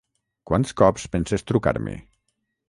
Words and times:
Quants 0.51 0.73
cops 0.81 1.05
penses 1.17 1.45
trucar-me? 1.53 1.95